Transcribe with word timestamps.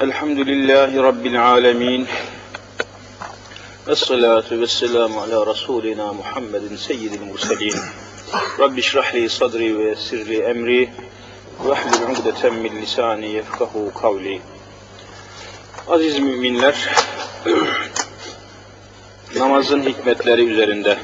Elhamdülillahi 0.00 0.96
Rabbil 0.96 1.42
alemin. 1.42 2.06
Esselatu 3.88 4.60
vesselamu 4.60 5.20
ala 5.20 5.46
Resulina 5.46 6.12
Muhammedin 6.12 6.76
seyyidil 6.76 7.20
murselin. 7.20 7.74
Rabbi 8.58 8.82
şrahli 8.82 9.28
sadri 9.28 9.78
ve 9.78 9.96
sirri 9.96 10.36
emri. 10.36 10.90
Ve 11.64 11.72
ahlil 11.72 12.18
ugdeten 12.18 12.54
min 12.54 12.82
lisani 12.82 13.30
yefkahu 13.30 13.94
kavli. 13.94 14.40
Aziz 15.88 16.18
müminler, 16.18 16.88
namazın 19.36 19.82
hikmetleri 19.82 20.44
üzerinde 20.44 20.98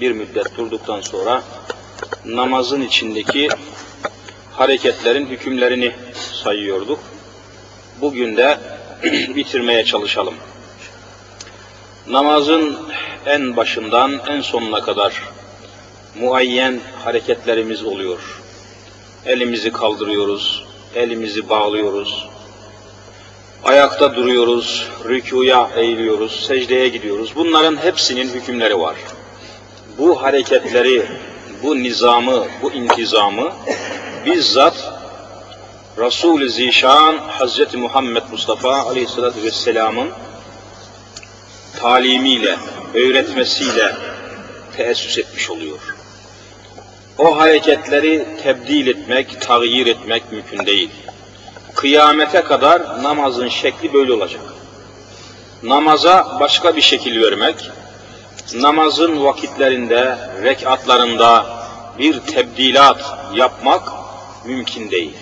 bir 0.00 0.12
müddet 0.12 0.56
durduktan 0.56 1.00
sonra 1.00 1.42
namazın 2.24 2.80
içindeki 2.80 3.48
hareketlerin 4.52 5.26
hükümlerini 5.26 5.92
sayıyorduk 6.42 7.11
Bugün 8.02 8.36
de 8.36 8.58
bitirmeye 9.36 9.84
çalışalım. 9.84 10.34
Namazın 12.08 12.78
en 13.26 13.56
başından 13.56 14.20
en 14.28 14.40
sonuna 14.40 14.80
kadar 14.80 15.22
muayyen 16.20 16.80
hareketlerimiz 17.04 17.84
oluyor. 17.84 18.40
Elimizi 19.26 19.72
kaldırıyoruz, 19.72 20.64
elimizi 20.94 21.48
bağlıyoruz, 21.48 22.28
ayakta 23.64 24.16
duruyoruz, 24.16 24.88
rükuya 25.04 25.70
eğiliyoruz, 25.76 26.46
secdeye 26.46 26.88
gidiyoruz. 26.88 27.32
Bunların 27.36 27.76
hepsinin 27.76 28.28
hükümleri 28.28 28.80
var. 28.80 28.96
Bu 29.98 30.22
hareketleri, 30.22 31.06
bu 31.62 31.76
nizamı, 31.76 32.46
bu 32.62 32.72
intizamı 32.72 33.52
bizzat 34.26 35.01
Resul-i 35.98 36.50
Zişan 36.50 37.18
Hazreti 37.18 37.76
Muhammed 37.76 38.22
Mustafa 38.30 38.74
Aleyhisselatü 38.74 39.42
Vesselam'ın 39.42 40.08
talimiyle, 41.80 42.56
öğretmesiyle 42.94 43.96
teessüs 44.76 45.18
etmiş 45.18 45.50
oluyor. 45.50 45.78
O 47.18 47.38
hareketleri 47.38 48.26
tebdil 48.42 48.86
etmek, 48.86 49.40
tağyir 49.40 49.86
etmek 49.86 50.32
mümkün 50.32 50.66
değil. 50.66 50.90
Kıyamete 51.74 52.42
kadar 52.42 53.02
namazın 53.02 53.48
şekli 53.48 53.92
böyle 53.92 54.12
olacak. 54.12 54.42
Namaza 55.62 56.36
başka 56.40 56.76
bir 56.76 56.82
şekil 56.82 57.22
vermek, 57.22 57.70
namazın 58.54 59.24
vakitlerinde, 59.24 60.18
rekatlarında 60.42 61.46
bir 61.98 62.20
tebdilat 62.20 63.18
yapmak 63.34 63.92
mümkün 64.44 64.90
değil. 64.90 65.16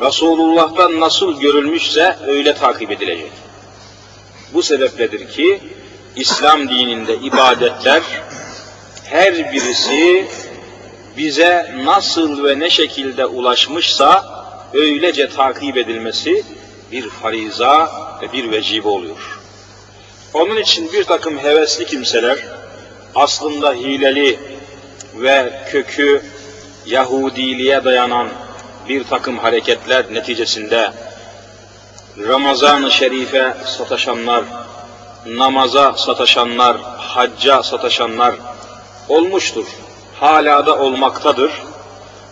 Resulullah'tan 0.00 1.00
nasıl 1.00 1.40
görülmüşse 1.40 2.16
öyle 2.26 2.54
takip 2.54 2.90
edilecek. 2.90 3.32
Bu 4.54 4.62
sebepledir 4.62 5.28
ki 5.28 5.60
İslam 6.16 6.68
dininde 6.68 7.16
ibadetler 7.16 8.02
her 9.04 9.52
birisi 9.52 10.26
bize 11.16 11.74
nasıl 11.84 12.44
ve 12.44 12.58
ne 12.58 12.70
şekilde 12.70 13.26
ulaşmışsa 13.26 14.24
öylece 14.74 15.28
takip 15.28 15.76
edilmesi 15.76 16.44
bir 16.92 17.08
fariza 17.08 17.90
ve 18.22 18.32
bir 18.32 18.50
vecibe 18.50 18.88
oluyor. 18.88 19.40
Onun 20.34 20.56
için 20.56 20.92
bir 20.92 21.04
takım 21.04 21.38
hevesli 21.38 21.86
kimseler 21.86 22.38
aslında 23.14 23.72
hileli 23.72 24.38
ve 25.14 25.52
kökü 25.70 26.22
Yahudiliğe 26.86 27.84
dayanan 27.84 28.28
bir 28.90 29.04
takım 29.04 29.38
hareketler 29.38 30.14
neticesinde 30.14 30.92
Ramazan-ı 32.18 32.90
Şerif'e 32.90 33.54
sataşanlar, 33.64 34.44
namaza 35.26 35.92
sataşanlar, 35.92 36.76
hacca 36.98 37.62
sataşanlar 37.62 38.34
olmuştur. 39.08 39.66
Hala 40.20 40.66
da 40.66 40.78
olmaktadır. 40.78 41.52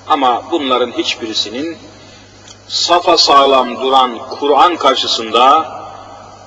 Ama 0.08 0.42
bunların 0.50 0.92
hiçbirisinin 0.92 1.78
safa 2.68 3.16
sağlam 3.16 3.82
duran 3.82 4.18
Kur'an 4.18 4.76
karşısında 4.76 5.72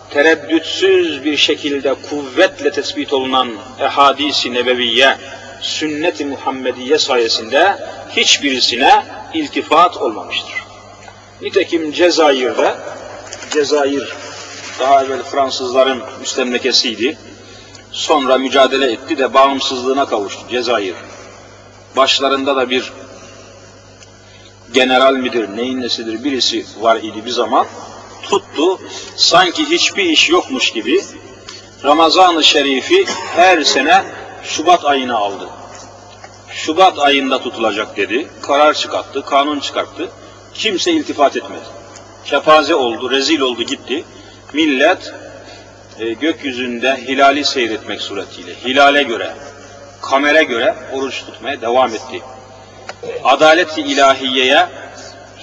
tereddütsüz 0.10 1.26
bir 1.26 1.38
şekilde 1.38 1.96
kuvvetle 2.10 2.72
tespit 2.72 3.14
olunan 3.14 3.50
ehadisi 3.80 4.54
nebeviye, 4.54 5.18
sünnet-i 5.62 6.26
Muhammediye 6.26 7.00
sayesinde 7.00 7.78
hiçbirisine 8.10 9.06
iltifat 9.34 9.98
olmamıştır. 9.98 10.54
Nitekim 11.42 11.92
Cezayir'de, 11.92 12.76
Cezayir 13.54 14.14
daha 14.80 15.04
evvel 15.04 15.24
Fransızların 15.24 16.02
müstemlekesiydi. 16.20 17.18
Sonra 17.92 18.38
mücadele 18.38 18.92
etti 18.92 19.18
de 19.18 19.34
bağımsızlığına 19.34 20.06
kavuştu 20.06 20.42
Cezayir. 20.52 20.96
Başlarında 21.96 22.56
da 22.56 22.70
bir 22.70 22.94
general 24.74 25.14
midir, 25.14 25.58
neyin 25.58 25.82
nesidir 25.82 26.24
birisi 26.24 26.66
var 26.80 26.96
idi 26.96 27.26
bir 27.26 27.32
zaman. 27.32 27.68
Tuttu, 28.24 28.80
sanki 29.16 29.70
hiçbir 29.70 30.06
iş 30.06 30.30
yokmuş 30.30 30.72
gibi 30.72 31.02
Ramazan-ı 31.84 32.44
Şerif'i 32.44 33.06
her 33.36 33.64
sene 33.64 34.04
Şubat 34.44 34.86
ayına 34.86 35.18
aldı. 35.18 35.50
Şubat 36.50 37.00
ayında 37.00 37.42
tutulacak 37.42 37.98
dedi. 37.98 38.28
Karar 38.42 38.74
çıkarttı, 38.74 39.26
kanun 39.26 39.60
çıkarttı. 39.60 40.10
Kimse 40.54 40.92
iltifat 40.92 41.38
etmedi. 41.38 41.66
Kepaze 42.26 42.76
oldu, 42.76 43.12
rezil 43.12 43.40
oldu 43.40 43.64
gitti. 43.64 44.04
Millet 44.54 45.14
e, 46.00 46.14
gökyüzünde 46.14 46.96
hilali 46.96 47.46
seyretmek 47.46 48.02
suretiyle, 48.02 48.56
hilale 48.66 49.04
göre, 49.04 49.34
kamere 50.02 50.44
göre 50.44 50.76
oruç 50.94 51.26
tutmaya 51.26 51.62
devam 51.62 51.96
etti. 51.96 52.22
Adalet-i 53.24 53.82
ilahiyeye, 53.82 54.68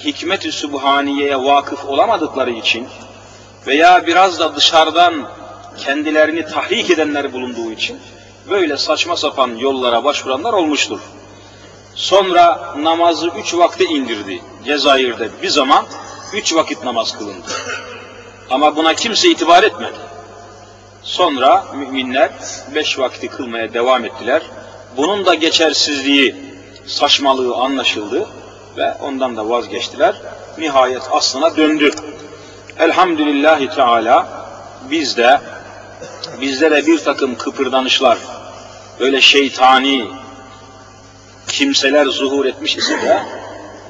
hikmet-i 0.04 0.52
sübhaniyeye 0.52 1.36
vakıf 1.36 1.84
olamadıkları 1.84 2.50
için 2.50 2.88
veya 3.66 4.06
biraz 4.06 4.40
da 4.40 4.56
dışarıdan 4.56 5.28
kendilerini 5.78 6.46
tahrik 6.46 6.90
edenler 6.90 7.32
bulunduğu 7.32 7.72
için 7.72 7.98
böyle 8.50 8.76
saçma 8.76 9.16
sapan 9.16 9.56
yollara 9.56 10.04
başvuranlar 10.04 10.52
olmuştur. 10.52 11.00
Sonra 11.94 12.74
namazı 12.76 13.28
üç 13.28 13.54
vakte 13.54 13.84
indirdi 13.84 14.42
Cezayir'de 14.64 15.28
bir 15.42 15.48
zaman 15.48 15.84
üç 16.34 16.54
vakit 16.54 16.84
namaz 16.84 17.18
kılındı. 17.18 17.46
Ama 18.50 18.76
buna 18.76 18.94
kimse 18.94 19.28
itibar 19.28 19.62
etmedi. 19.62 19.98
Sonra 21.02 21.64
müminler 21.74 22.30
beş 22.74 22.98
vakti 22.98 23.28
kılmaya 23.28 23.74
devam 23.74 24.04
ettiler. 24.04 24.42
Bunun 24.96 25.26
da 25.26 25.34
geçersizliği, 25.34 26.36
saçmalığı 26.86 27.56
anlaşıldı 27.56 28.28
ve 28.76 28.94
ondan 29.02 29.36
da 29.36 29.48
vazgeçtiler. 29.48 30.14
Nihayet 30.58 31.02
aslına 31.10 31.56
döndü. 31.56 31.90
Elhamdülillahi 32.78 33.68
Teala 33.68 34.28
bizde 34.90 35.40
bizde 36.40 36.86
bir 36.86 36.98
takım 36.98 37.34
kıpırdanışlar, 37.38 38.18
böyle 39.00 39.20
şeytani 39.20 40.04
kimseler 41.48 42.06
zuhur 42.06 42.46
etmiş 42.46 42.76
ise 42.76 43.02
de 43.02 43.22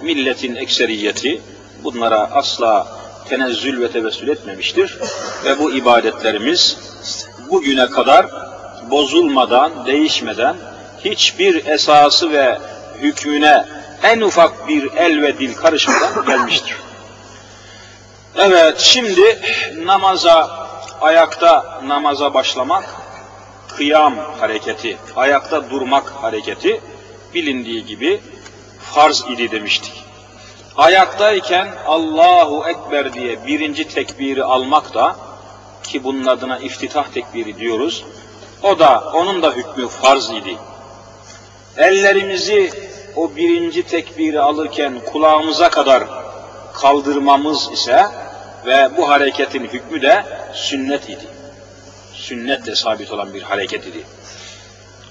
milletin 0.03 0.57
ekseriyeti 0.57 1.41
bunlara 1.85 2.19
asla 2.19 2.99
tenezzül 3.29 3.81
ve 3.81 3.93
tevessül 3.93 4.29
etmemiştir. 4.29 4.99
Ve 5.45 5.59
bu 5.59 5.73
ibadetlerimiz 5.73 6.79
bugüne 7.51 7.91
kadar 7.91 8.27
bozulmadan, 8.91 9.87
değişmeden 9.87 10.57
hiçbir 11.05 11.67
esası 11.67 12.33
ve 12.33 12.59
hükmüne 13.01 13.65
en 14.03 14.21
ufak 14.21 14.69
bir 14.69 14.93
el 14.97 15.23
ve 15.23 15.39
dil 15.39 15.55
karışmadan 15.55 16.25
gelmiştir. 16.27 16.77
Evet, 18.37 18.79
şimdi 18.79 19.39
namaza, 19.77 20.69
ayakta 21.01 21.81
namaza 21.87 22.35
başlamak, 22.35 22.85
kıyam 23.79 24.15
hareketi, 24.41 24.99
ayakta 25.17 25.71
durmak 25.71 26.11
hareketi 26.11 26.81
bilindiği 27.35 27.87
gibi 27.87 28.21
farz 28.81 29.25
idi 29.31 29.51
demiştik. 29.51 30.05
Ayaktayken 30.77 31.69
Allahu 31.87 32.65
Ekber 32.69 33.13
diye 33.13 33.47
birinci 33.47 33.89
tekbiri 33.89 34.45
almak 34.45 34.95
da 34.95 35.17
ki 35.83 36.05
bunun 36.05 36.27
adına 36.27 36.59
iftitah 36.59 37.07
tekbiri 37.09 37.57
diyoruz. 37.59 38.05
O 38.63 38.79
da 38.79 39.13
onun 39.15 39.43
da 39.43 39.53
hükmü 39.53 39.89
farz 39.89 40.31
idi. 40.31 40.57
Ellerimizi 41.77 42.73
o 43.17 43.37
birinci 43.37 43.83
tekbiri 43.83 44.41
alırken 44.41 45.01
kulağımıza 45.13 45.71
kadar 45.71 46.05
kaldırmamız 46.75 47.73
ise 47.73 48.07
ve 48.67 48.89
bu 48.97 49.09
hareketin 49.09 49.65
hükmü 49.65 50.03
de 50.03 50.25
sünnet 50.55 51.09
idi. 51.09 51.38
Sünnetle 52.19 52.75
sabit 52.75 53.13
olan 53.13 53.35
bir 53.35 53.43
hareket 53.43 53.87
idi. 53.87 54.05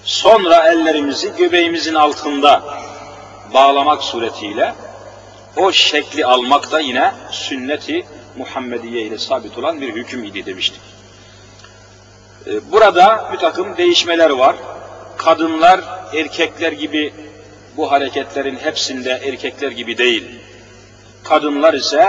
Sonra 0.03 0.71
ellerimizi 0.71 1.33
göbeğimizin 1.37 1.95
altında 1.95 2.63
bağlamak 3.53 4.03
suretiyle 4.03 4.73
o 5.57 5.71
şekli 5.71 6.25
almak 6.25 6.71
da 6.71 6.79
yine 6.79 7.13
sünneti 7.31 8.05
Muhammediye 8.37 9.01
ile 9.01 9.17
sabit 9.17 9.57
olan 9.57 9.81
bir 9.81 9.95
hüküm 9.95 10.23
idi 10.23 10.45
demiştik. 10.45 10.81
Ee, 12.47 12.71
burada 12.71 13.29
bir 13.33 13.37
takım 13.37 13.77
değişmeler 13.77 14.29
var. 14.29 14.55
Kadınlar 15.17 15.81
erkekler 16.13 16.71
gibi 16.71 17.13
bu 17.77 17.91
hareketlerin 17.91 18.55
hepsinde 18.55 19.11
erkekler 19.11 19.71
gibi 19.71 19.97
değil. 19.97 20.39
Kadınlar 21.23 21.73
ise 21.73 22.07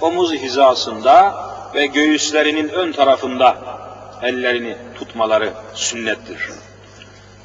omuz 0.00 0.32
hizasında 0.32 1.34
ve 1.74 1.86
göğüslerinin 1.86 2.68
ön 2.68 2.92
tarafında 2.92 3.75
ellerini 4.22 4.76
tutmaları 4.98 5.52
sünnettir. 5.74 6.48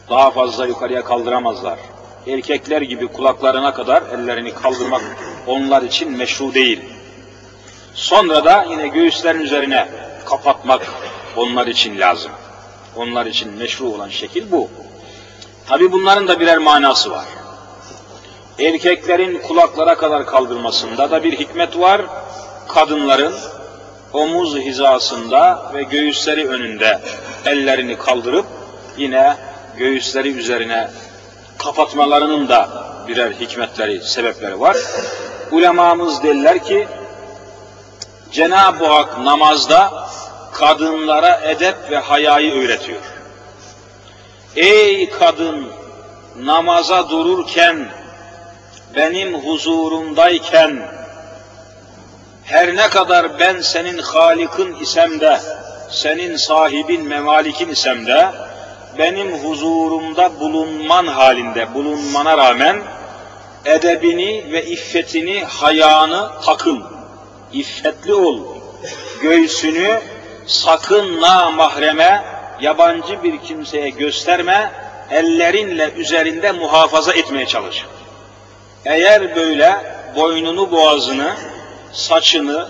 Daha 0.09 0.31
fazla 0.31 0.65
yukarıya 0.65 1.03
kaldıramazlar. 1.03 1.79
Erkekler 2.27 2.81
gibi 2.81 3.07
kulaklarına 3.07 3.73
kadar 3.73 4.03
ellerini 4.13 4.53
kaldırmak 4.53 5.01
onlar 5.47 5.81
için 5.81 6.11
meşru 6.11 6.53
değil. 6.53 6.79
Sonra 7.93 8.45
da 8.45 8.65
yine 8.69 8.87
göğüslerin 8.87 9.39
üzerine 9.39 9.87
kapatmak 10.25 10.81
onlar 11.35 11.67
için 11.67 11.99
lazım. 11.99 12.31
Onlar 12.95 13.25
için 13.25 13.53
meşru 13.53 13.85
olan 13.85 14.09
şekil 14.09 14.51
bu. 14.51 14.69
Tabi 15.67 15.91
bunların 15.91 16.27
da 16.27 16.39
birer 16.39 16.57
manası 16.57 17.11
var. 17.11 17.25
Erkeklerin 18.59 19.41
kulaklara 19.41 19.95
kadar 19.95 20.25
kaldırmasında 20.25 21.11
da 21.11 21.23
bir 21.23 21.39
hikmet 21.39 21.79
var. 21.79 22.01
Kadınların 22.67 23.33
omuz 24.13 24.55
hizasında 24.55 25.71
ve 25.73 25.83
göğüsleri 25.83 26.47
önünde 26.47 26.99
ellerini 27.45 27.97
kaldırıp 27.97 28.45
yine 28.97 29.37
göğüsleri 29.77 30.31
üzerine 30.31 30.89
kapatmalarının 31.57 32.49
da 32.49 32.69
birer 33.07 33.31
hikmetleri, 33.31 34.01
sebepleri 34.01 34.59
var. 34.59 34.77
Ulemamız 35.51 36.23
derler 36.23 36.63
ki 36.63 36.87
Cenab-ı 38.31 38.85
Hak 38.85 39.17
namazda 39.17 40.07
kadınlara 40.53 41.41
edep 41.43 41.75
ve 41.91 41.97
hayayı 41.97 42.53
öğretiyor. 42.53 43.01
Ey 44.55 45.09
kadın 45.09 45.67
namaza 46.39 47.09
dururken 47.09 47.89
benim 48.95 49.33
huzurumdayken 49.33 50.81
her 52.51 52.75
ne 52.75 52.89
kadar 52.89 53.39
ben 53.39 53.61
senin 53.61 53.97
halikin 53.97 54.75
isem 54.75 55.19
de 55.19 55.39
senin 55.89 56.35
sahibin 56.35 57.07
memalikin 57.07 57.69
isem 57.69 58.05
de 58.05 58.27
benim 58.97 59.33
huzurumda 59.33 60.39
bulunman 60.39 61.07
halinde 61.07 61.73
bulunmana 61.73 62.37
rağmen 62.37 62.81
edebini 63.65 64.51
ve 64.51 64.65
iffetini, 64.65 65.43
hayanı 65.43 66.29
takın. 66.45 66.83
İffetli 67.53 68.13
ol. 68.13 68.39
Göğsünü 69.21 69.99
sakın 70.47 71.21
na 71.21 71.51
mahreme, 71.51 72.23
yabancı 72.61 73.23
bir 73.23 73.41
kimseye 73.41 73.89
gösterme, 73.89 74.71
ellerinle 75.11 75.91
üzerinde 75.97 76.51
muhafaza 76.51 77.13
etmeye 77.13 77.45
çalış. 77.45 77.85
Eğer 78.85 79.35
böyle 79.35 79.75
boynunu 80.15 80.71
boğazını, 80.71 81.31
saçını, 81.93 82.67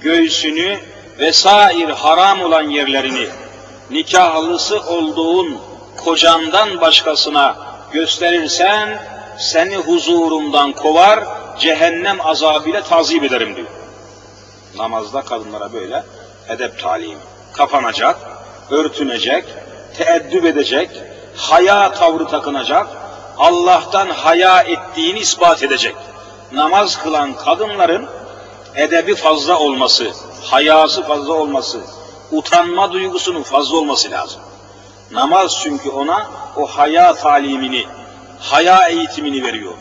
göğsünü 0.00 0.78
vesair 1.18 1.88
haram 1.88 2.42
olan 2.42 2.62
yerlerini 2.62 3.28
nikahlısı 3.90 4.80
olduğun 4.80 5.58
kocandan 5.96 6.80
başkasına 6.80 7.56
gösterirsen 7.92 8.98
seni 9.38 9.76
huzurumdan 9.76 10.72
kovar, 10.72 11.24
cehennem 11.58 12.26
azabıyla 12.26 12.82
tazip 12.82 13.24
ederim 13.24 13.56
diyor. 13.56 13.68
Namazda 14.76 15.22
kadınlara 15.22 15.72
böyle 15.72 16.04
edep 16.48 16.82
talim. 16.82 17.18
Kapanacak, 17.52 18.16
örtünecek, 18.70 19.44
teeddüp 19.98 20.44
edecek, 20.44 20.90
haya 21.36 21.92
tavrı 21.92 22.28
takınacak, 22.28 22.86
Allah'tan 23.38 24.08
haya 24.08 24.60
ettiğini 24.60 25.18
ispat 25.18 25.62
edecek. 25.62 25.94
Namaz 26.52 26.98
kılan 26.98 27.34
kadınların 27.34 28.08
edebi 28.74 29.14
fazla 29.14 29.58
olması, 29.58 30.12
hayası 30.44 31.02
fazla 31.02 31.32
olması, 31.32 31.80
utanma 32.32 32.92
duygusunun 32.92 33.42
fazla 33.42 33.76
olması 33.76 34.10
lazım. 34.10 34.40
Namaz 35.10 35.60
çünkü 35.62 35.90
ona 35.90 36.30
o 36.56 36.66
haya 36.66 37.14
talimini, 37.14 37.86
haya 38.40 38.88
eğitimini 38.88 39.42
veriyor. 39.42 39.74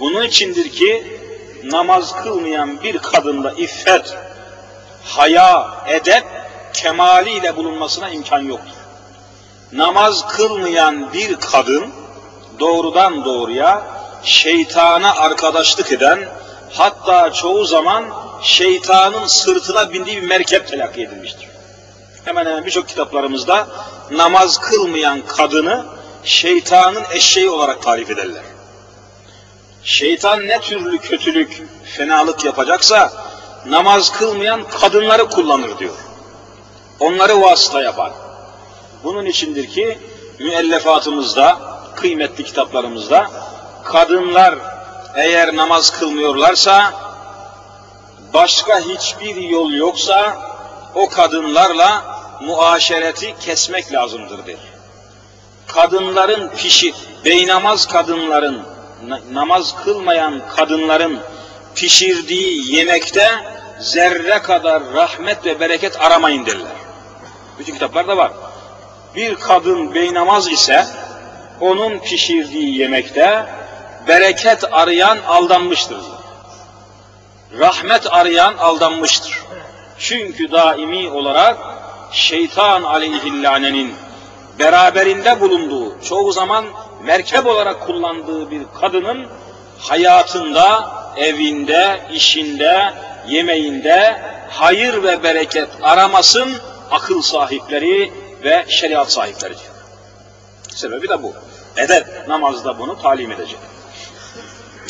Bunun 0.00 0.22
içindir 0.22 0.72
ki 0.72 1.20
namaz 1.64 2.22
kılmayan 2.22 2.82
bir 2.82 2.98
kadında 2.98 3.52
iffet, 3.52 4.16
haya, 5.04 5.70
edep 5.86 6.24
kemaliyle 6.72 7.56
bulunmasına 7.56 8.10
imkan 8.10 8.40
yoktur. 8.40 8.76
Namaz 9.72 10.28
kılmayan 10.28 11.12
bir 11.12 11.36
kadın 11.36 11.92
doğrudan 12.60 13.24
doğruya 13.24 13.82
şeytana 14.22 15.14
arkadaşlık 15.16 15.92
eden, 15.92 16.28
hatta 16.72 17.32
çoğu 17.32 17.64
zaman 17.64 18.04
şeytanın 18.42 19.26
sırtına 19.26 19.92
bindiği 19.92 20.16
bir 20.22 20.28
merkep 20.28 20.68
telakki 20.68 21.02
edilmiştir. 21.02 21.48
Hemen 22.24 22.46
hemen 22.46 22.66
birçok 22.66 22.88
kitaplarımızda 22.88 23.66
namaz 24.10 24.58
kılmayan 24.58 25.22
kadını 25.26 25.84
şeytanın 26.24 27.04
eşeği 27.10 27.50
olarak 27.50 27.82
tarif 27.82 28.10
ederler. 28.10 28.42
Şeytan 29.84 30.46
ne 30.46 30.60
türlü 30.60 30.98
kötülük, 30.98 31.62
fenalık 31.84 32.44
yapacaksa 32.44 33.12
namaz 33.66 34.12
kılmayan 34.12 34.68
kadınları 34.68 35.28
kullanır 35.28 35.78
diyor. 35.78 35.94
Onları 37.00 37.40
vasıta 37.40 37.82
yapar. 37.82 38.12
Bunun 39.04 39.26
içindir 39.26 39.66
ki 39.70 39.98
müellefatımızda, 40.38 41.58
kıymetli 41.96 42.44
kitaplarımızda 42.44 43.30
kadınlar 43.84 44.54
eğer 45.16 45.56
namaz 45.56 45.90
kılmıyorlarsa 45.90 46.92
başka 48.34 48.80
hiçbir 48.80 49.36
yol 49.36 49.72
yoksa 49.72 50.38
o 50.94 51.08
kadınlarla 51.08 52.04
muaşereti 52.40 53.34
kesmek 53.40 53.92
lazımdır 53.92 54.46
der. 54.46 54.56
Kadınların 55.66 56.48
pişi, 56.56 56.94
beynamaz 57.24 57.86
kadınların, 57.86 58.62
namaz 59.32 59.74
kılmayan 59.84 60.42
kadınların 60.56 61.18
pişirdiği 61.74 62.76
yemekte 62.76 63.30
zerre 63.80 64.42
kadar 64.42 64.82
rahmet 64.94 65.46
ve 65.46 65.60
bereket 65.60 66.00
aramayın 66.00 66.46
derler. 66.46 66.72
Bütün 67.58 67.72
kitaplarda 67.72 68.16
var. 68.16 68.32
Bir 69.14 69.34
kadın 69.34 69.94
beynamaz 69.94 70.48
ise 70.48 70.86
onun 71.60 71.98
pişirdiği 71.98 72.78
yemekte 72.78 73.46
bereket 74.08 74.64
arayan 74.72 75.18
aldanmıştır. 75.28 75.98
Rahmet 77.58 78.12
arayan 78.12 78.56
aldanmıştır. 78.56 79.38
Çünkü 79.98 80.52
daimi 80.52 81.10
olarak 81.10 81.56
şeytan 82.12 82.82
aleyhillanenin 82.82 83.94
beraberinde 84.58 85.40
bulunduğu, 85.40 86.02
çoğu 86.04 86.32
zaman 86.32 86.64
merkep 87.04 87.46
olarak 87.46 87.86
kullandığı 87.86 88.50
bir 88.50 88.62
kadının 88.80 89.26
hayatında, 89.78 90.90
evinde, 91.16 92.00
işinde, 92.12 92.94
yemeğinde 93.28 94.22
hayır 94.50 95.02
ve 95.02 95.22
bereket 95.22 95.68
aramasın 95.82 96.50
akıl 96.90 97.22
sahipleri 97.22 98.12
ve 98.44 98.64
şeriat 98.68 99.12
sahipleri 99.12 99.50
diyor. 99.58 99.70
Sebebi 100.74 101.08
de 101.08 101.22
bu. 101.22 101.34
Edep 101.76 102.28
namazda 102.28 102.78
bunu 102.78 103.02
talim 103.02 103.32
edecek. 103.32 103.58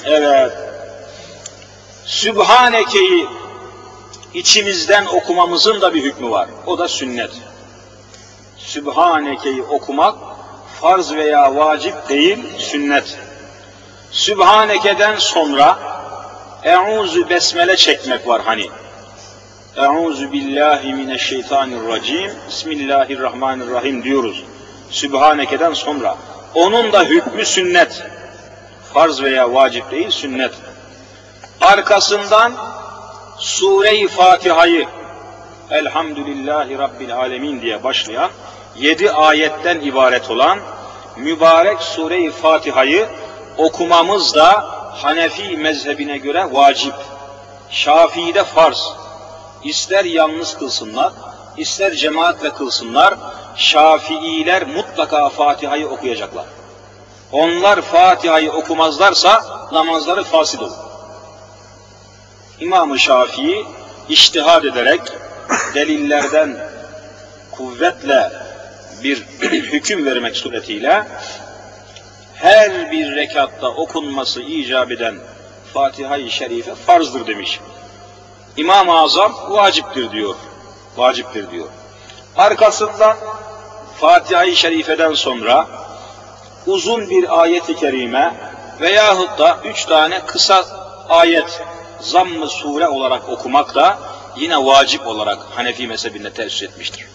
Evet. 0.04 0.52
Sübhaneke'yi 2.06 3.26
içimizden 4.34 5.06
okumamızın 5.06 5.80
da 5.80 5.94
bir 5.94 6.02
hükmü 6.02 6.30
var. 6.30 6.48
O 6.66 6.78
da 6.78 6.88
sünnet. 6.88 7.30
Sübhaneke'yi 8.58 9.62
okumak 9.62 10.14
farz 10.80 11.12
veya 11.12 11.56
vacip 11.56 12.08
değil, 12.08 12.38
sünnet. 12.58 13.18
Sübhaneke'den 14.10 15.16
sonra 15.16 15.78
Euzu 16.64 17.30
besmele 17.30 17.76
çekmek 17.76 18.28
var 18.28 18.42
hani. 18.44 18.66
Euzu 19.76 20.32
billahi 20.32 20.94
mineşşeytanirracim. 20.94 22.30
Bismillahirrahmanirrahim 22.48 24.02
diyoruz. 24.02 24.44
Sübhaneke'den 24.90 25.74
sonra. 25.74 26.16
Onun 26.54 26.92
da 26.92 27.02
hükmü 27.02 27.46
sünnet. 27.46 28.02
Farz 28.94 29.22
veya 29.22 29.54
vacip 29.54 29.90
değil, 29.90 30.10
sünnet. 30.10 30.52
Arkasından 31.60 32.52
Sure-i 33.38 34.08
Fatiha'yı 34.08 34.86
Elhamdülillahi 35.70 36.78
Rabbil 36.78 37.16
Alemin 37.16 37.62
diye 37.62 37.84
başlayan 37.84 38.30
yedi 38.76 39.10
ayetten 39.10 39.80
ibaret 39.80 40.30
olan 40.30 40.58
mübarek 41.16 41.82
Sure-i 41.82 42.30
Fatiha'yı 42.30 43.08
okumamız 43.58 44.34
da 44.34 44.80
Hanefi 45.02 45.56
mezhebine 45.56 46.18
göre 46.18 46.48
vacip. 46.52 46.94
Şafii'de 47.70 48.44
farz. 48.44 48.92
ister 49.64 50.04
yalnız 50.04 50.58
kılsınlar, 50.58 51.12
ister 51.56 51.94
cemaatle 51.94 52.50
kılsınlar, 52.50 53.14
Şafiiler 53.56 54.66
mutlaka 54.66 55.28
Fatiha'yı 55.28 55.88
okuyacaklar. 55.88 56.44
Onlar 57.32 57.82
Fatiha'yı 57.82 58.52
okumazlarsa 58.52 59.44
namazları 59.72 60.24
fasid 60.24 60.60
olur. 60.60 60.76
İmam-ı 62.60 62.98
Şafii 62.98 63.66
iştihad 64.08 64.64
ederek 64.64 65.00
delillerden 65.74 66.56
kuvvetle 67.50 68.32
bir 69.04 69.26
hüküm 69.42 70.06
vermek 70.06 70.36
suretiyle 70.36 71.04
her 72.34 72.92
bir 72.92 73.16
rekatta 73.16 73.68
okunması 73.68 74.42
icap 74.42 74.92
eden 74.92 75.14
Fatiha-i 75.74 76.30
Şerife 76.30 76.74
farzdır 76.74 77.26
demiş. 77.26 77.60
İmam-ı 78.56 79.00
Azam 79.00 79.34
vaciptir 79.48 80.12
diyor. 80.12 80.34
Vaciptir 80.96 81.50
diyor. 81.50 81.66
Arkasından 82.36 83.16
Fatiha-i 84.00 84.56
Şerife'den 84.56 85.14
sonra 85.14 85.66
uzun 86.66 87.10
bir 87.10 87.40
ayet-i 87.40 87.76
kerime 87.76 88.34
veyahut 88.80 89.38
da 89.38 89.58
üç 89.64 89.84
tane 89.84 90.20
kısa 90.26 90.64
ayet 91.08 91.62
zamm-ı 92.00 92.48
sure 92.48 92.88
olarak 92.88 93.28
okumak 93.28 93.74
da 93.74 93.98
yine 94.36 94.66
vacip 94.66 95.06
olarak 95.06 95.38
Hanefi 95.54 95.86
mezhebinde 95.86 96.32
tesis 96.32 96.62
etmiştir. 96.62 97.06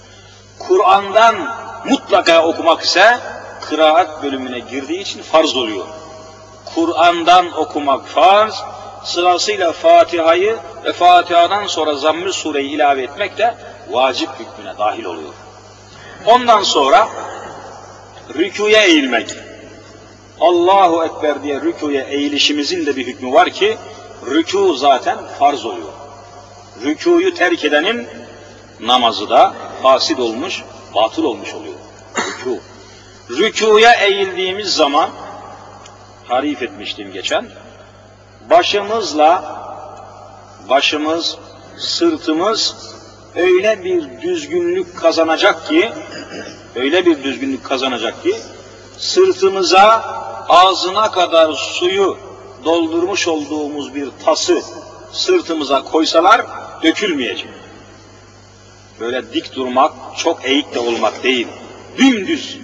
Kur'an'dan 0.60 1.36
mutlaka 1.86 2.48
okumak 2.48 2.82
ise 2.82 3.20
kıraat 3.62 4.24
bölümüne 4.24 4.60
girdiği 4.60 5.02
için 5.02 5.22
farz 5.22 5.56
oluyor. 5.56 5.86
Kur'an'dan 6.76 7.58
okumak 7.58 8.08
farz, 8.08 8.64
sırasıyla 9.04 9.72
Fatiha'yı 9.72 10.58
ve 10.84 10.94
Fatiha'dan 10.94 11.68
sonra 11.68 11.96
zamm-ı 11.96 12.34
sureyi 12.34 12.70
ilave 12.70 13.04
etmek 13.04 13.38
de 13.38 13.56
vacip 13.90 14.30
hükmüne 14.40 14.78
dahil 14.78 15.06
oluyor. 15.06 15.34
Ondan 16.26 16.64
sonra 16.64 17.08
rüküye 18.34 18.86
eğilmek. 18.86 19.36
Allahu 20.40 21.06
Ekber 21.06 21.44
diye 21.44 21.62
rüküye 21.62 22.06
eğilişimizin 22.10 22.86
de 22.86 22.96
bir 22.96 23.08
hükmü 23.08 23.32
var 23.32 23.50
ki 23.50 23.78
rükû 24.26 24.78
zaten 24.78 25.18
farz 25.40 25.66
oluyor. 25.66 25.90
Rükûyu 26.84 27.34
terk 27.34 27.66
edenin 27.66 28.08
namazı 28.80 29.30
da 29.30 29.54
fasid 29.84 30.18
olmuş, 30.18 30.64
batıl 30.96 31.24
olmuş 31.24 31.54
oluyor. 31.54 31.76
Rükû. 32.16 32.60
Rükûya 33.30 33.94
eğildiğimiz 33.94 34.74
zaman 34.74 35.10
tarif 36.28 36.62
etmiştim 36.62 37.14
geçen. 37.14 37.50
Başımızla 38.50 39.56
başımız, 40.70 41.38
sırtımız 41.78 42.95
öyle 43.36 43.84
bir 43.84 44.22
düzgünlük 44.22 44.98
kazanacak 44.98 45.68
ki 45.68 45.92
öyle 46.76 47.06
bir 47.06 47.24
düzgünlük 47.24 47.64
kazanacak 47.64 48.24
ki 48.24 48.36
sırtımıza 48.98 50.02
ağzına 50.50 51.12
kadar 51.12 51.54
suyu 51.54 52.18
doldurmuş 52.66 53.28
olduğumuz 53.28 53.96
bir 53.96 54.10
tası 54.26 54.62
sırtımıza 55.12 55.84
koysalar 55.84 56.42
dökülmeyecek. 56.84 57.50
Böyle 59.00 59.34
dik 59.34 59.56
durmak, 59.56 59.92
çok 60.18 60.46
eğik 60.46 60.76
de 60.76 60.80
olmak 60.80 61.24
değil, 61.24 61.48
dümdüz 61.98 62.58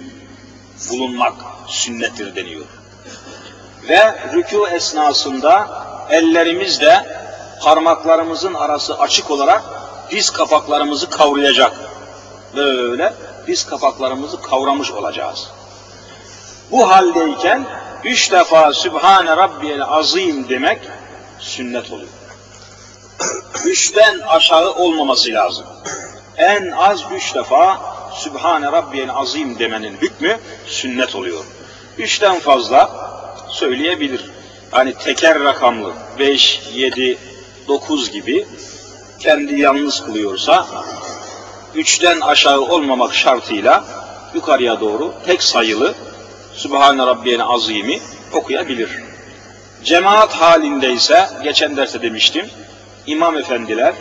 bulunmak 0.90 1.34
sünnettir 1.68 2.36
deniyor. 2.36 2.64
Ve 3.88 3.98
rükû 4.32 4.70
esnasında 4.74 5.68
ellerimizle 6.10 7.06
parmaklarımızın 7.62 8.54
arası 8.54 8.98
açık 8.98 9.30
olarak 9.30 9.62
diz 10.10 10.30
kapaklarımızı 10.30 11.10
kavrayacak. 11.10 11.72
Böyle 12.56 13.14
diz 13.46 13.66
kapaklarımızı 13.66 14.42
kavramış 14.42 14.90
olacağız. 14.90 15.48
Bu 16.70 16.90
haldeyken 16.90 17.66
üç 18.04 18.32
defa 18.32 18.72
Sübhane 18.72 19.36
Rabbiyel 19.36 19.82
Azim 19.82 20.48
demek 20.48 20.78
sünnet 21.38 21.92
oluyor. 21.92 22.08
Üçten 23.64 24.18
aşağı 24.18 24.72
olmaması 24.72 25.30
lazım. 25.30 25.66
En 26.36 26.70
az 26.70 27.00
üç 27.12 27.34
defa 27.34 27.80
Sübhane 28.14 28.72
Rabbiyel 28.72 29.10
Azim 29.14 29.58
demenin 29.58 29.96
hükmü 29.96 30.38
sünnet 30.66 31.14
oluyor. 31.14 31.44
Üçten 31.98 32.40
fazla 32.40 32.90
söyleyebilir. 33.48 34.30
Hani 34.70 34.94
teker 34.94 35.40
rakamlı 35.40 35.92
beş, 36.18 36.62
yedi, 36.72 37.18
dokuz 37.68 38.10
gibi 38.10 38.46
kendi 39.22 39.60
yalnız 39.60 40.04
kılıyorsa 40.04 40.66
üçten 41.74 42.20
aşağı 42.20 42.60
olmamak 42.60 43.14
şartıyla 43.14 43.84
yukarıya 44.34 44.80
doğru 44.80 45.14
tek 45.26 45.42
sayılı 45.42 45.94
Sübhane 46.54 47.06
Rabbiyene 47.06 47.44
Azim'i 47.44 48.00
okuyabilir. 48.32 48.90
Cemaat 49.84 50.32
halindeyse, 50.32 51.28
geçen 51.44 51.76
derste 51.76 52.02
demiştim, 52.02 52.46
imam 53.06 53.36
efendiler, 53.36 53.94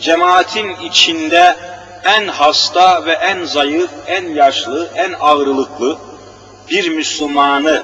cemaatin 0.00 0.70
içinde 0.70 1.56
en 2.04 2.28
hasta 2.28 3.06
ve 3.06 3.12
en 3.12 3.44
zayıf, 3.44 3.90
en 4.06 4.28
yaşlı, 4.28 4.90
en 4.94 5.12
ağırlıklı 5.20 5.98
bir 6.70 6.88
Müslümanı 6.88 7.82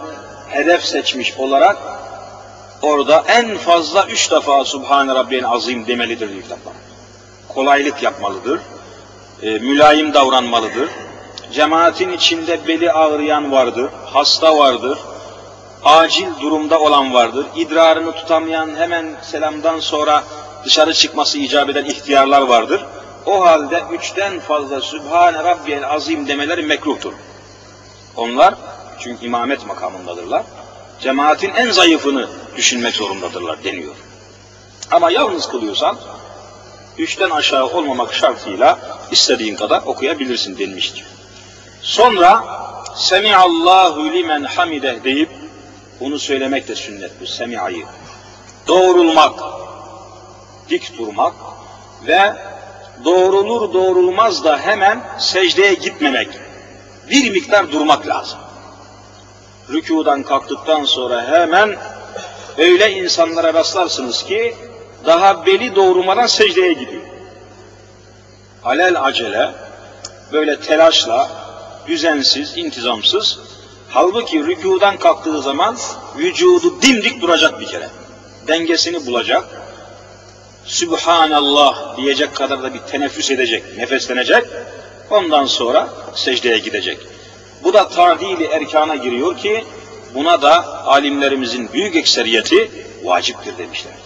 hedef 0.49 0.85
seçmiş 0.85 1.35
olarak 1.39 1.77
orada 2.83 3.25
en 3.29 3.59
fazla 3.59 4.07
üç 4.07 4.31
defa 4.31 4.65
Subhane 4.65 5.15
Rabbiyel 5.15 5.47
Azim 5.47 5.87
demelidir 5.87 6.31
diyor 6.31 6.43
kitaplar. 6.43 6.75
Kolaylık 7.49 8.03
yapmalıdır, 8.03 8.61
e, 9.43 9.51
mülayim 9.51 10.15
davranmalıdır, 10.15 10.91
Cemaatin 11.53 12.13
içinde 12.13 12.69
beli 12.69 12.93
ağrıyan 12.93 13.53
vardır, 13.53 13.91
hasta 14.05 14.59
vardır, 14.59 14.99
acil 15.85 16.29
durumda 16.41 16.81
olan 16.81 17.15
vardır, 17.15 17.47
idrarını 17.57 18.13
tutamayan 18.13 18.77
hemen 18.77 19.07
selamdan 19.23 19.81
sonra 19.81 20.25
dışarı 20.65 20.95
çıkması 20.95 21.39
icap 21.39 21.71
eden 21.71 21.85
ihtiyarlar 21.85 22.43
vardır. 22.43 22.85
O 23.27 23.45
halde 23.45 23.83
üçten 23.93 24.41
fazla 24.41 24.81
Sübhane 24.81 25.45
Rabbiyel 25.45 25.91
Azim 25.91 26.29
demeleri 26.29 26.63
mekruhtur. 26.63 27.13
Onlar 28.17 28.55
çünkü 28.99 29.27
imamet 29.27 29.67
makamındadırlar. 29.67 30.43
Cemaatin 31.01 31.55
en 31.55 31.71
zayıfını 31.71 32.29
düşünmek 32.57 32.95
zorundadırlar 32.95 33.65
deniyor. 33.65 33.95
Ama 34.91 35.11
yalnız 35.11 35.49
kılıyorsan 35.49 35.99
üçten 36.99 37.31
aşağı 37.31 37.67
olmamak 37.67 38.15
şartıyla 38.15 38.79
istediğin 39.11 39.57
kadar 39.57 39.83
okuyabilirsin 39.83 40.59
denmiştir. 40.59 41.05
Sonra 41.83 42.45
Semiallahu 42.95 44.13
limen 44.13 44.43
hamide 44.43 45.05
deyip 45.05 45.29
bunu 46.01 46.19
söylemek 46.19 46.69
de 46.69 46.75
sünnet 46.75 47.21
bu 47.21 47.27
semiayı. 47.27 47.85
Doğrulmak, 48.69 49.41
dik 50.69 50.99
durmak 50.99 51.35
ve 52.07 52.35
doğrulur 53.05 53.75
doğrulmaz 53.75 54.45
da 54.45 54.59
hemen 54.59 55.03
secdeye 55.19 55.75
gitmemek. 55.75 56.29
Bir 57.11 57.31
miktar 57.31 57.73
durmak 57.73 58.07
lazım. 58.07 58.39
Rükudan 59.69 60.23
kalktıktan 60.23 60.85
sonra 60.85 61.27
hemen 61.29 61.77
öyle 62.61 62.93
insanlara 62.93 63.55
rastlarsınız 63.55 64.23
ki 64.23 64.55
daha 65.07 65.47
beli 65.47 65.75
doğurmadan 65.75 66.27
secdeye 66.27 66.73
gidiyor. 66.73 67.03
Alel 68.65 69.05
acele 69.05 69.51
böyle 70.33 70.61
telaşla 70.61 71.31
düzensiz, 71.87 72.57
intizamsız. 72.57 73.39
Halbuki 73.89 74.47
rükudan 74.47 74.97
kalktığı 74.97 75.43
zaman 75.43 75.77
vücudu 76.17 76.83
dimdik 76.83 77.23
duracak 77.23 77.61
bir 77.61 77.67
kere. 77.67 77.89
Dengesini 78.49 79.07
bulacak. 79.07 79.45
Sübhanallah 80.65 81.97
diyecek 81.97 82.35
kadar 82.35 82.63
da 82.63 82.75
bir 82.75 82.79
teneffüs 82.79 83.31
edecek, 83.31 83.65
nefeslenecek. 83.77 84.45
Ondan 85.11 85.45
sonra 85.45 85.89
secdeye 86.15 86.59
gidecek. 86.59 86.99
Bu 87.65 87.73
da 87.73 87.89
tadili 87.89 88.45
erkana 88.45 88.97
giriyor 88.97 89.37
ki 89.37 89.65
buna 90.15 90.43
da 90.43 90.85
alimlerimizin 90.87 91.73
büyük 91.73 91.97
ekseriyeti 91.97 92.71
vaciptir 93.05 93.59
demişlerdir. 93.59 94.01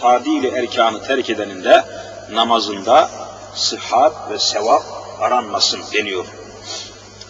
Tadili 0.00 0.48
erkanı 0.48 1.02
terk 1.02 1.30
edenin 1.30 1.64
de 1.64 1.84
namazında 2.32 3.10
sıhhat 3.54 4.30
ve 4.30 4.38
sevap 4.38 4.82
aranmasın 5.20 5.80
deniyor. 5.92 6.24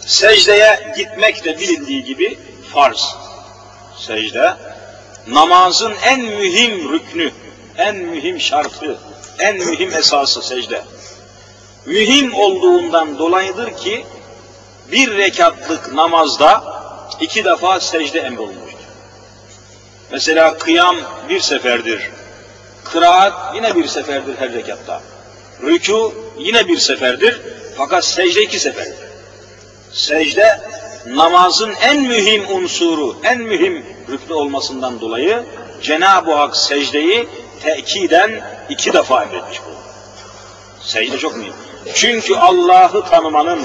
Secdeye 0.05 0.93
gitmek 0.97 1.45
de 1.45 1.59
bilindiği 1.59 2.03
gibi 2.03 2.39
farz. 2.73 3.15
Secde, 3.97 4.53
namazın 5.27 5.93
en 6.05 6.21
mühim 6.21 6.93
rüknü, 6.93 7.31
en 7.77 7.95
mühim 7.95 8.39
şartı, 8.39 8.97
en 9.39 9.57
mühim 9.57 9.93
esası 9.93 10.41
secde. 10.41 10.83
Mühim 11.85 12.33
olduğundan 12.33 13.17
dolayıdır 13.17 13.77
ki, 13.77 14.05
bir 14.91 15.17
rekatlık 15.17 15.93
namazda 15.93 16.63
iki 17.21 17.45
defa 17.45 17.79
secde 17.79 18.19
emrolunmuştur. 18.19 18.87
Mesela 20.11 20.57
kıyam 20.57 20.95
bir 21.29 21.39
seferdir. 21.39 22.11
Kıraat 22.83 23.55
yine 23.55 23.75
bir 23.75 23.87
seferdir 23.87 24.35
her 24.39 24.53
rekatta. 24.53 25.01
Rükû 25.61 26.11
yine 26.37 26.67
bir 26.67 26.77
seferdir 26.77 27.41
fakat 27.77 28.05
secde 28.05 28.41
iki 28.41 28.59
seferdir. 28.59 29.07
Secde 29.91 30.59
namazın 31.07 31.73
en 31.81 32.01
mühim 32.01 32.43
unsuru, 32.49 33.15
en 33.23 33.41
mühim 33.41 33.85
rüknü 34.09 34.33
olmasından 34.33 35.01
dolayı 35.01 35.43
Cenab-ı 35.81 36.33
Hak 36.33 36.57
secdeyi 36.57 37.27
tekiden 37.63 38.41
iki 38.69 38.93
defa 38.93 39.23
emretmiş 39.23 39.59
bu. 39.59 39.71
Secde 40.83 41.17
çok 41.17 41.37
mühim. 41.37 41.53
Çünkü 41.93 42.35
Allah'ı 42.35 43.05
tanımanın, 43.05 43.59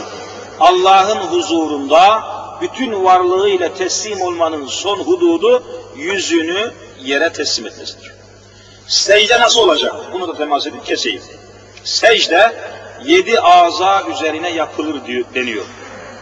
Allah'ın 0.60 1.16
huzurunda 1.16 2.22
bütün 2.62 3.04
varlığıyla 3.04 3.74
teslim 3.74 4.20
olmanın 4.20 4.66
son 4.66 4.98
hududu 4.98 5.62
yüzünü 5.96 6.72
yere 7.02 7.32
teslim 7.32 7.66
etmesidir. 7.66 8.12
Secde 8.86 9.40
nasıl 9.40 9.60
olacak? 9.60 9.94
Bunu 10.12 10.28
da 10.28 10.36
temas 10.36 10.66
edip 10.66 10.86
keseyim. 10.86 11.22
Secde 11.84 12.52
yedi 13.04 13.40
aza 13.40 14.02
üzerine 14.10 14.50
yapılır 14.50 15.06
diyor, 15.06 15.24
deniyor. 15.34 15.64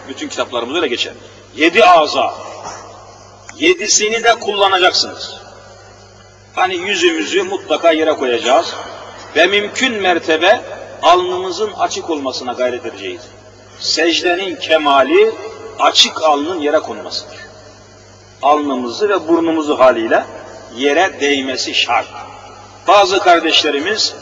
Bütün 0.08 0.28
kitaplarımızda 0.28 0.78
öyle 0.78 0.88
geçer. 0.88 1.12
Yedi 1.56 1.84
aza. 1.84 2.34
Yedisini 3.56 4.24
de 4.24 4.34
kullanacaksınız. 4.34 5.34
Hani 6.54 6.76
yüzümüzü 6.76 7.42
mutlaka 7.42 7.92
yere 7.92 8.12
koyacağız 8.12 8.74
ve 9.36 9.46
mümkün 9.46 9.92
mertebe 9.92 10.60
alnımızın 11.02 11.72
açık 11.72 12.10
olmasına 12.10 12.52
gayret 12.52 12.86
edeceğiz. 12.86 13.22
Secdenin 13.80 14.56
kemali 14.56 15.32
açık 15.80 16.22
alnın 16.22 16.60
yere 16.60 16.78
konmasıdır. 16.78 17.38
Alnımızı 18.42 19.08
ve 19.08 19.28
burnumuzu 19.28 19.78
haliyle 19.78 20.24
yere 20.76 21.20
değmesi 21.20 21.74
şart. 21.74 22.06
Bazı 22.88 23.18
kardeşlerimiz 23.18 24.14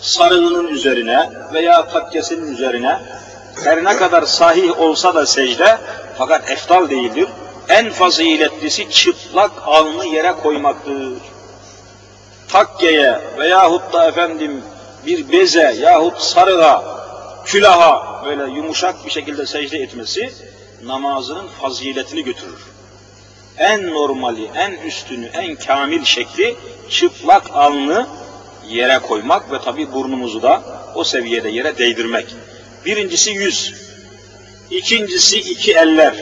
sarığının 0.00 0.66
üzerine 0.66 1.30
veya 1.52 1.88
takkesinin 1.88 2.52
üzerine 2.52 3.00
her 3.64 3.84
ne 3.84 3.96
kadar 3.96 4.22
sahih 4.22 4.80
olsa 4.80 5.14
da 5.14 5.26
secde 5.26 5.78
fakat 6.18 6.50
eftal 6.50 6.90
değildir. 6.90 7.28
En 7.68 7.90
faziletlisi 7.90 8.90
çıplak 8.90 9.50
alnı 9.66 10.06
yere 10.06 10.32
koymaktır. 10.32 11.12
Takkeye 12.48 13.20
veyahut 13.38 13.92
da 13.92 14.08
efendim 14.08 14.62
bir 15.06 15.32
beze 15.32 15.74
yahut 15.80 16.18
sarığa, 16.18 16.84
külaha 17.44 18.22
böyle 18.26 18.52
yumuşak 18.52 19.04
bir 19.04 19.10
şekilde 19.10 19.46
secde 19.46 19.78
etmesi 19.78 20.32
namazının 20.82 21.48
faziletini 21.48 22.24
götürür. 22.24 22.60
En 23.58 23.86
normali, 23.86 24.50
en 24.56 24.72
üstünü, 24.72 25.26
en 25.26 25.56
kamil 25.56 26.04
şekli 26.04 26.56
çıplak 26.90 27.50
alnı 27.52 28.06
yere 28.68 28.98
koymak 28.98 29.52
ve 29.52 29.60
tabi 29.60 29.92
burnumuzu 29.92 30.42
da 30.42 30.62
o 30.94 31.04
seviyede 31.04 31.48
yere 31.48 31.78
değdirmek. 31.78 32.26
Birincisi 32.86 33.30
yüz, 33.30 33.74
ikincisi 34.70 35.38
iki 35.38 35.72
eller. 35.72 36.14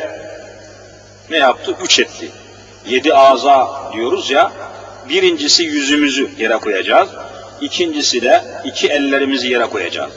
Ne 1.31 1.37
yaptı? 1.37 1.77
Üç 1.85 2.01
etti. 2.01 2.31
Yedi 2.89 3.15
ağza 3.15 3.91
diyoruz 3.93 4.31
ya, 4.31 4.53
birincisi 5.09 5.63
yüzümüzü 5.63 6.31
yere 6.39 6.57
koyacağız, 6.57 7.09
ikincisi 7.61 8.23
de 8.23 8.45
iki 8.65 8.89
ellerimizi 8.89 9.49
yere 9.49 9.67
koyacağız. 9.67 10.13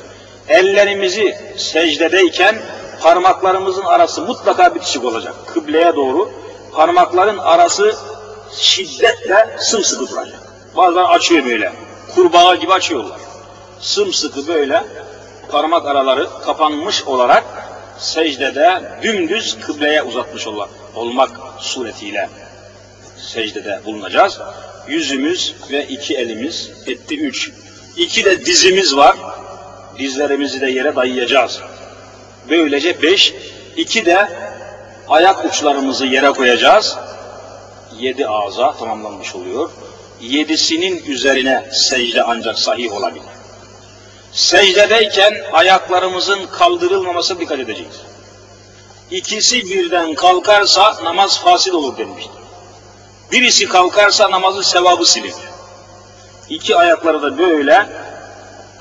Ellerimizi 0.48 1.38
secdedeyken 1.58 2.56
parmaklarımızın 3.04 3.86
arası 3.86 4.22
mutlaka 4.22 4.76
bitişik 4.76 5.06
olacak. 5.06 5.36
Kıbleye 5.54 5.96
doğru 5.96 6.32
parmakların 6.74 7.38
arası 7.38 7.96
şiddetle 8.58 9.56
sımsıkı 9.60 10.10
duracak. 10.10 10.40
Bazen 10.76 11.04
açıyor 11.04 11.46
böyle. 11.46 11.74
Kurbağa 12.16 12.56
gibi 12.56 12.74
açıyorlar. 12.74 13.20
Sımsıkı 13.80 14.48
böyle 14.48 14.84
parmak 15.52 15.86
araları 15.86 16.28
kapanmış 16.46 17.04
olarak 17.04 17.44
secdede 17.98 18.82
dümdüz 19.02 19.60
kıbleye 19.60 20.04
uzatmış 20.04 20.48
olmak 20.96 21.30
suretiyle 21.60 22.30
secdede 23.18 23.82
bulunacağız. 23.86 24.40
Yüzümüz 24.88 25.56
ve 25.72 25.88
iki 25.88 26.16
elimiz 26.16 26.72
etti 26.88 27.20
üç. 27.20 27.52
İki 27.98 28.26
de 28.26 28.46
dizimiz 28.46 28.96
var. 28.96 29.16
Dizlerimizi 30.00 30.62
de 30.62 30.68
yere 30.68 30.96
dayayacağız. 30.96 31.60
Böylece 32.50 33.02
beş. 33.02 33.34
İki 33.78 34.06
de 34.06 34.28
ayak 35.08 35.46
uçlarımızı 35.46 36.06
yere 36.06 36.32
koyacağız. 36.32 36.98
Yedi 38.00 38.28
ağza 38.28 38.78
tamamlanmış 38.78 39.36
oluyor. 39.36 39.70
Yedisinin 40.22 41.06
üzerine 41.06 41.70
secde 41.72 42.24
ancak 42.24 42.60
sahih 42.60 42.94
olabilir. 42.94 43.26
Secdedeyken 44.32 45.34
ayaklarımızın 45.54 46.46
kaldırılmaması 46.46 47.40
dikkat 47.40 47.60
edeceğiz. 47.60 48.02
İkisi 49.12 49.66
birden 49.66 50.14
kalkarsa 50.14 51.04
namaz 51.04 51.40
fasit 51.40 51.74
olur 51.74 51.98
denmiştir. 51.98 52.32
Birisi 53.32 53.66
kalkarsa 53.66 54.32
namazın 54.32 54.62
sevabı 54.62 55.06
silinir. 55.06 55.34
İki 56.50 56.76
ayakları 56.76 57.22
da 57.22 57.38
böyle 57.38 57.90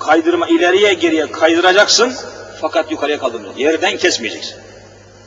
kaydırma 0.01 0.49
ileriye 0.49 0.93
geriye 0.95 1.33
kaydıracaksın 1.33 2.15
fakat 2.63 2.91
yukarıya 2.91 3.19
kaldırmayacaksın. 3.19 3.63
Yerden 3.63 3.97
kesmeyeceksin. 3.97 4.57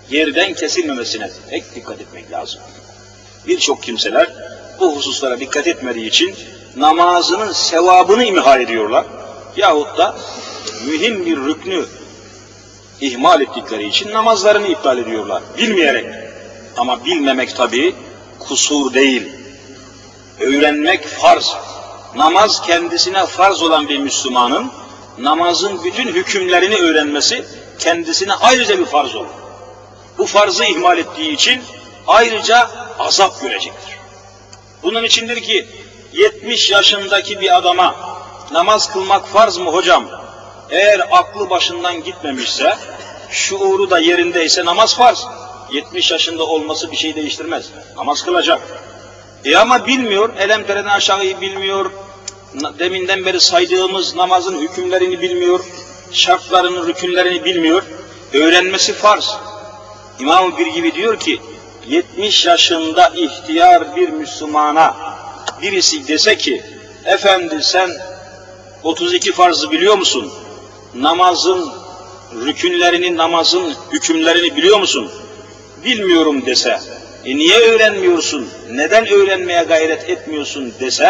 Yerden 0.10 0.54
kesilmemesine 0.54 1.30
pek 1.50 1.76
dikkat 1.76 2.02
etmek 2.02 2.32
lazım. 2.32 2.62
Birçok 3.48 3.84
kimseler 3.84 4.34
bu 4.80 4.96
hususlara 4.96 5.40
dikkat 5.40 5.68
etmediği 5.68 6.08
için 6.08 6.36
namazının 6.76 7.52
sevabını 7.52 8.24
imha 8.24 8.60
ediyorlar. 8.60 9.06
Yahut 9.58 9.98
da 9.98 10.16
mühim 10.88 11.26
bir 11.26 11.38
rüknü 11.38 11.86
ihmal 13.02 13.42
ettikleri 13.42 13.88
için 13.88 14.12
namazlarını 14.12 14.68
iptal 14.68 14.98
ediyorlar. 14.98 15.44
Bilmeyerek. 15.58 16.06
Ama 16.78 17.06
bilmemek 17.06 17.56
tabii 17.56 17.96
kusur 18.40 18.94
değil. 18.94 19.32
Öğrenmek 20.40 21.08
farz. 21.08 21.56
Namaz 22.16 22.62
kendisine 22.62 23.26
farz 23.26 23.62
olan 23.62 23.90
bir 23.90 23.98
Müslümanın 23.98 24.72
namazın 25.18 25.84
bütün 25.84 26.08
hükümlerini 26.08 26.76
öğrenmesi 26.76 27.46
kendisine 27.80 28.34
ayrıca 28.34 28.80
bir 28.80 28.86
farz 28.86 29.16
olur. 29.16 29.28
Bu 30.18 30.26
farzı 30.26 30.66
ihmal 30.66 30.98
ettiği 30.98 31.32
için 31.32 31.62
ayrıca 32.08 32.70
azap 33.00 33.42
görecektir. 33.42 33.98
Bunun 34.84 35.04
içindir 35.04 35.42
ki 35.42 35.68
70 36.14 36.72
yaşındaki 36.72 37.42
bir 37.42 37.58
adama 37.58 37.96
namaz 38.52 38.94
kılmak 38.94 39.28
farz 39.28 39.58
mı 39.58 39.70
hocam? 39.70 40.06
Eğer 40.70 41.02
aklı 41.12 41.50
başından 41.50 42.04
gitmemişse, 42.04 42.78
şuuru 43.30 43.90
da 43.90 44.00
yerindeyse 44.00 44.66
namaz 44.66 44.96
farz. 44.96 45.28
70 45.72 46.12
yaşında 46.12 46.44
olması 46.44 46.92
bir 46.92 46.98
şey 46.98 47.16
değiştirmez. 47.16 47.70
Namaz 47.98 48.24
kılacak. 48.24 48.62
E 49.46 49.58
ama 49.58 49.88
bilmiyor, 49.88 50.38
elemtereden 50.38 50.90
aşağıyı 50.90 51.42
bilmiyor, 51.42 51.92
deminden 52.80 53.26
beri 53.26 53.42
saydığımız 53.42 54.16
namazın 54.16 54.62
hükümlerini 54.62 55.22
bilmiyor, 55.22 55.60
şartlarını, 56.12 56.88
rükünlerini 56.88 57.46
bilmiyor. 57.46 57.84
Öğrenmesi 58.34 58.94
farz. 58.94 59.38
İmam 60.20 60.58
bir 60.58 60.68
gibi 60.68 60.96
diyor 60.96 61.20
ki, 61.20 61.42
70 61.88 62.46
yaşında 62.46 63.08
ihtiyar 63.08 63.96
bir 63.96 64.10
Müslümana 64.10 64.96
birisi 65.62 66.08
dese 66.08 66.38
ki, 66.38 66.64
efendi 67.06 67.64
sen 67.64 67.92
32 68.84 69.32
farzı 69.32 69.72
biliyor 69.72 69.98
musun? 69.98 70.34
Namazın 70.96 71.72
rükünlerini, 72.46 73.18
namazın 73.18 73.74
hükümlerini 73.92 74.56
biliyor 74.56 74.80
musun? 74.80 75.12
Bilmiyorum 75.86 76.46
dese, 76.46 76.80
e 77.26 77.38
niye 77.38 77.60
öğrenmiyorsun, 77.60 78.50
neden 78.72 79.08
öğrenmeye 79.08 79.64
gayret 79.64 80.10
etmiyorsun 80.10 80.74
dese, 80.80 81.10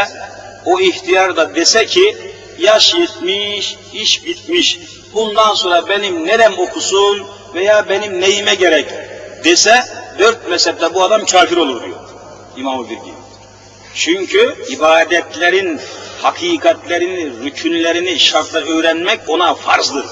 o 0.65 0.79
ihtiyar 0.79 1.37
da 1.37 1.55
dese 1.55 1.85
ki, 1.85 2.17
yaş 2.59 2.95
yetmiş, 2.95 3.77
iş 3.93 4.25
bitmiş, 4.25 4.79
bundan 5.13 5.53
sonra 5.53 5.89
benim 5.89 6.27
nerem 6.27 6.59
okusun 6.59 7.23
veya 7.53 7.89
benim 7.89 8.21
neyime 8.21 8.55
gerek 8.55 8.85
dese, 9.43 9.83
dört 10.19 10.49
mezhepte 10.49 10.93
bu 10.93 11.03
adam 11.03 11.25
kafir 11.25 11.57
olur 11.57 11.83
diyor 11.83 11.99
İmam-ı 12.57 12.89
Birgi. 12.89 13.13
Çünkü 13.95 14.55
ibadetlerin 14.69 15.79
hakikatlerini, 16.21 17.43
rükünlerini, 17.45 18.19
şartları 18.19 18.65
öğrenmek 18.65 19.19
ona 19.27 19.55
farzdır. 19.55 20.05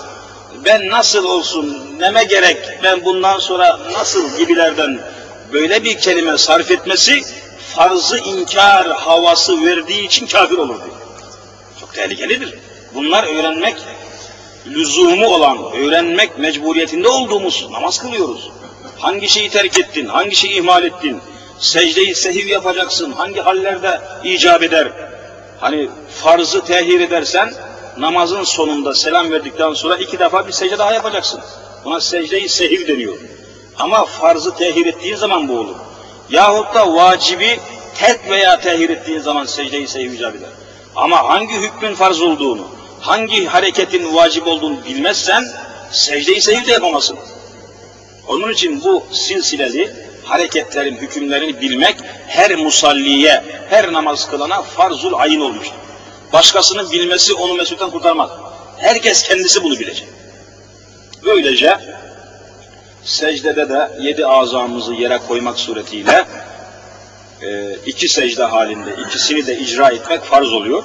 Ben 0.66 0.90
nasıl 0.90 1.26
olsun, 1.26 1.96
neme 2.00 2.24
gerek, 2.24 2.58
ben 2.84 3.06
bundan 3.06 3.40
sonra 3.40 3.80
nasıl 3.94 4.38
gibilerden 4.38 5.00
böyle 5.54 5.84
bir 5.84 5.98
kelime 5.98 6.38
sarf 6.38 6.72
etmesi 6.72 7.22
farzı 7.76 8.18
inkar 8.18 8.88
havası 8.88 9.66
verdiği 9.66 10.06
için 10.06 10.28
kafir 10.28 10.58
olur 10.58 10.76
diyor. 10.76 10.98
Çok 11.80 11.94
tehlikelidir. 11.94 12.54
Bunlar 12.94 13.24
öğrenmek 13.24 13.76
lüzumu 14.68 15.28
olan, 15.28 15.58
öğrenmek 15.74 16.38
mecburiyetinde 16.38 17.08
olduğumuz 17.08 17.68
namaz 17.72 18.00
kılıyoruz. 18.00 18.50
Hangi 19.00 19.30
şeyi 19.30 19.50
terk 19.50 19.80
ettin, 19.80 20.06
hangi 20.06 20.36
şeyi 20.36 20.54
ihmal 20.54 20.84
ettin, 20.84 21.22
secdeyi 21.60 22.16
sehiv 22.16 22.48
yapacaksın, 22.48 23.12
hangi 23.12 23.40
hallerde 23.40 24.02
icap 24.24 24.64
eder, 24.64 24.92
Hani 25.64 25.90
farzı 26.24 26.66
tehir 26.66 27.00
edersen 27.00 27.54
namazın 27.98 28.44
sonunda 28.44 28.94
selam 28.94 29.32
verdikten 29.32 29.74
sonra 29.74 29.96
iki 29.96 30.20
defa 30.20 30.48
bir 30.48 30.52
secde 30.52 30.78
daha 30.78 30.94
yapacaksın. 30.94 31.40
Buna 31.86 32.02
secde-i 32.02 32.50
sehiv 32.50 32.88
deniyor. 32.88 33.18
Ama 33.80 34.06
farzı 34.06 34.56
tehir 34.56 34.86
ettiğin 34.86 35.16
zaman 35.16 35.48
bu 35.48 35.60
olur. 35.60 35.76
Yahut 36.30 36.76
da 36.76 36.94
vacibi 36.94 37.60
terk 37.96 38.30
veya 38.30 38.60
tehir 38.60 38.90
ettiğin 38.90 39.20
zaman 39.20 39.46
secde-i 39.46 39.88
sehiv 39.88 40.14
icap 40.14 40.36
eder. 40.36 40.50
Ama 40.96 41.30
hangi 41.30 41.54
hükmün 41.54 41.96
farz 41.96 42.22
olduğunu, 42.22 42.68
hangi 43.02 43.46
hareketin 43.46 44.16
vacip 44.16 44.48
olduğunu 44.48 44.86
bilmezsen 44.86 45.46
secde-i 45.92 46.66
de 46.66 46.72
yapamazsın. 46.72 47.18
Onun 48.28 48.54
için 48.54 48.84
bu 48.84 49.04
silsileli 49.12 49.94
hareketlerin 50.24 50.96
hükümlerini 50.96 51.62
bilmek 51.62 51.96
her 52.28 52.56
musalliye, 52.56 53.44
her 53.70 53.94
namaz 53.94 54.30
kılana 54.30 54.62
farzul 54.62 55.14
ayın 55.14 55.42
olmuştur. 55.42 55.76
Başkasının 56.34 56.92
bilmesi 56.92 57.34
onu 57.34 57.54
mesulden 57.54 57.90
kurtarmaz. 57.90 58.30
Herkes 58.78 59.24
kendisi 59.24 59.64
bunu 59.64 59.80
bilecek. 59.80 60.08
Böylece 61.26 61.78
secdede 63.06 63.70
de 63.70 63.92
yedi 64.00 64.28
azamızı 64.28 64.94
yere 64.94 65.18
koymak 65.28 65.60
suretiyle 65.60 66.26
e, 67.42 67.76
iki 67.86 68.10
secde 68.10 68.44
halinde 68.44 68.96
ikisini 69.08 69.48
de 69.48 69.58
icra 69.58 69.90
etmek 69.90 70.24
farz 70.24 70.54
oluyor. 70.54 70.84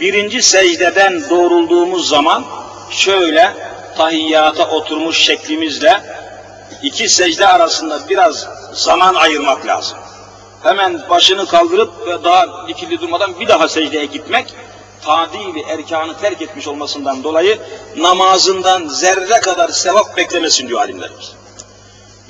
Birinci 0.00 0.42
secdeden 0.42 1.30
doğrulduğumuz 1.30 2.08
zaman 2.08 2.44
şöyle 2.90 3.52
tahiyyata 3.96 4.70
oturmuş 4.70 5.18
şeklimizle 5.18 6.00
iki 6.82 7.08
secde 7.08 7.46
arasında 7.46 8.08
biraz 8.08 8.48
zaman 8.72 9.14
ayırmak 9.14 9.66
lazım. 9.66 9.98
Hemen 10.62 11.02
başını 11.10 11.46
kaldırıp 11.46 12.06
ve 12.06 12.24
daha 12.24 12.68
dikili 12.68 13.00
durmadan 13.00 13.40
bir 13.40 13.48
daha 13.48 13.68
secdeye 13.68 14.04
gitmek 14.04 14.54
tadili 15.02 15.62
erkanı 15.68 16.16
terk 16.18 16.42
etmiş 16.42 16.68
olmasından 16.68 17.24
dolayı 17.24 17.58
namazından 17.96 18.88
zerre 18.88 19.40
kadar 19.40 19.68
sevap 19.68 20.16
beklemesin 20.16 20.68
diyor 20.68 20.80
alimlerimiz. 20.80 21.32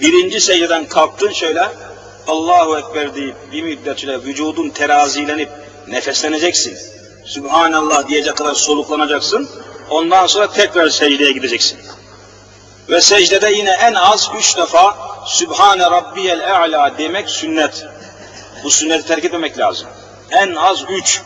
Birinci 0.00 0.40
secdeden 0.40 0.88
kalktın 0.88 1.32
şöyle 1.32 1.68
Allahu 2.28 2.78
Ekber 2.78 3.14
deyip 3.14 3.36
bir 3.52 3.62
müddet 3.62 3.98
süre 3.98 4.22
vücudun 4.22 4.70
terazilenip 4.70 5.48
nefesleneceksin. 5.88 6.78
Sübhanallah 7.24 8.08
diyecek 8.08 8.36
kadar 8.36 8.54
soluklanacaksın. 8.54 9.48
Ondan 9.90 10.26
sonra 10.26 10.50
tekrar 10.50 10.88
secdeye 10.88 11.32
gideceksin. 11.32 11.78
Ve 12.90 13.00
secdede 13.00 13.50
yine 13.52 13.70
en 13.70 13.94
az 13.94 14.30
üç 14.38 14.56
defa 14.56 14.96
Sübhane 15.26 15.82
Rabbiyel 15.82 16.40
E'la 16.40 16.98
demek 16.98 17.30
sünnet. 17.30 17.86
Bu 18.64 18.70
sünneti 18.70 19.06
terk 19.06 19.24
etmemek 19.24 19.58
lazım. 19.58 19.88
En 20.30 20.54
az 20.54 20.84
üç. 20.90 21.22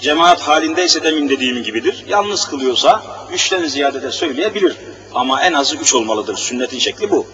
Cemaat 0.00 0.40
halindeyse 0.40 1.02
demin 1.02 1.28
dediğim 1.28 1.62
gibidir. 1.62 2.04
Yalnız 2.08 2.48
kılıyorsa 2.48 3.02
üçten 3.32 3.66
ziyade 3.66 4.02
de 4.02 4.10
söyleyebilir. 4.12 4.76
Ama 5.14 5.42
en 5.42 5.52
azı 5.52 5.76
üç 5.76 5.94
olmalıdır. 5.94 6.36
Sünnetin 6.36 6.78
şekli 6.78 7.10
bu. 7.10 7.26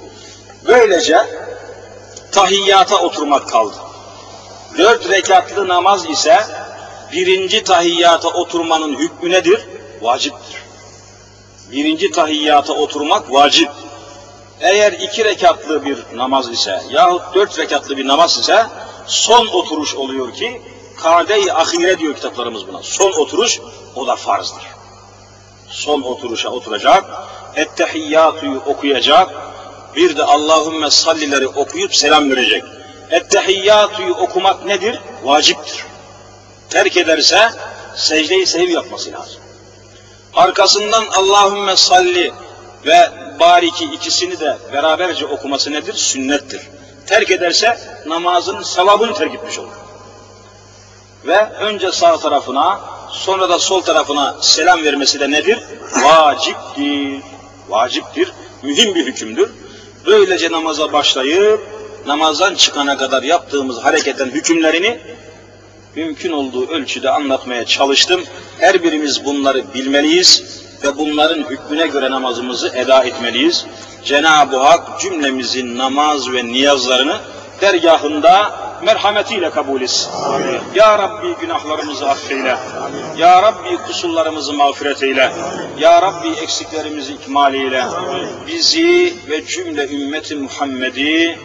Böylece 0.67 1.19
tahiyyata 2.33 2.97
oturmak 2.97 3.49
kaldı. 3.49 3.77
Dört 4.79 5.11
rekatlı 5.11 5.69
namaz 5.69 6.11
ise 6.11 6.41
birinci 7.13 7.65
tahiyyata 7.65 8.29
oturmanın 8.29 8.99
hükmü 8.99 9.31
nedir? 9.31 9.61
Vaciptir. 10.01 10.63
Birinci 11.73 12.11
tahiyyata 12.11 12.73
oturmak 12.73 13.33
vacip. 13.33 13.71
Eğer 14.61 14.93
iki 14.93 15.25
rekatlı 15.25 15.85
bir 15.85 15.99
namaz 16.15 16.51
ise 16.51 16.83
yahut 16.91 17.35
dört 17.35 17.59
rekatlı 17.59 17.97
bir 17.97 18.09
namaz 18.09 18.39
ise 18.39 18.67
son 19.07 19.47
oturuş 19.47 19.95
oluyor 19.95 20.35
ki 20.35 20.63
kade-i 21.03 21.53
ahire 21.53 21.99
diyor 21.99 22.15
kitaplarımız 22.15 22.69
buna. 22.69 22.83
Son 22.83 23.13
oturuş 23.13 23.61
o 23.95 24.07
da 24.07 24.17
farzdır. 24.17 24.63
Son 25.71 26.03
oturuşa 26.03 26.49
oturacak, 26.49 27.05
ettehiyyatü'yü 27.57 28.59
okuyacak, 28.59 29.29
bir 29.97 30.17
de 30.17 30.25
Allahümme 30.25 30.91
sallileri 30.91 31.49
okuyup 31.49 31.95
selam 31.95 32.31
verecek. 32.31 32.65
Ettehiyyatü'yü 33.11 34.13
okumak 34.13 34.65
nedir? 34.65 35.01
Vaciptir. 35.25 35.85
Terk 36.71 36.97
ederse 36.97 37.51
secde-i 37.97 38.47
sehiv 38.47 38.71
yapması 38.71 39.13
lazım. 39.13 39.41
Arkasından 40.35 41.05
Allahümme 41.17 41.77
salli 41.77 42.33
ve 42.87 43.11
bariki 43.41 43.85
ikisini 43.85 44.41
de 44.41 44.57
beraberce 44.73 45.27
okuması 45.27 45.73
nedir? 45.73 45.95
Sünnettir. 45.95 46.61
Terk 47.07 47.31
ederse 47.31 47.79
namazın 48.07 48.63
sevabını 48.63 49.15
terk 49.15 49.35
etmiş 49.35 49.59
olur. 49.59 49.73
Ve 51.27 51.53
önce 51.53 51.93
sağ 51.93 52.17
tarafına 52.17 52.81
sonra 53.11 53.49
da 53.49 53.59
sol 53.59 53.81
tarafına 53.81 54.37
selam 54.41 54.85
vermesi 54.85 55.21
de 55.21 55.31
nedir? 55.31 55.59
Vaciptir. 56.03 57.23
Vaciptir. 57.69 58.33
Mühim 58.63 58.95
bir 58.95 59.07
hükümdür. 59.07 59.51
Böylece 60.07 60.53
namaza 60.53 60.93
başlayıp 60.93 61.61
namazdan 62.07 62.55
çıkana 62.55 62.97
kadar 62.97 63.23
yaptığımız 63.23 63.79
hareketin 63.79 64.31
hükümlerini 64.31 64.99
mümkün 65.97 66.33
olduğu 66.33 66.69
ölçüde 66.69 67.11
anlatmaya 67.11 67.67
çalıştım. 67.67 68.25
Her 68.59 68.83
birimiz 68.83 69.25
bunları 69.25 69.75
bilmeliyiz 69.75 70.63
ve 70.85 70.99
bunların 70.99 71.51
hükmüne 71.51 71.87
göre 71.87 72.11
namazımızı 72.11 72.69
eda 72.69 73.05
etmeliyiz. 73.05 73.67
Cenab-ı 74.05 74.57
Hak 74.57 75.01
cümlemizin 75.01 75.79
namaz 75.79 76.33
ve 76.33 76.47
niyazlarını 76.47 77.17
dergahında 77.61 78.53
merhametiyle 78.83 79.51
kabul 79.51 79.83
etsin. 79.83 80.11
Amin. 80.25 80.61
Ya 80.75 80.99
Rabbi 80.99 81.35
günahlarımızı 81.41 82.09
affeyle. 82.09 82.53
Amin. 82.55 83.17
Ya 83.17 83.43
Rabbi 83.43 83.77
kusurlarımızı 83.87 84.53
mağfiret 84.53 85.03
eyle. 85.03 85.33
Ya 85.79 86.03
Rabbi 86.03 86.29
eksiklerimizi 86.29 87.13
ikmal 87.13 87.55
eyle. 87.55 87.83
Amin. 87.83 88.29
Bizi 88.47 89.15
ve 89.31 89.47
cümle 89.47 89.89
ümmeti 89.89 90.37
Muhammed'i 90.37 91.39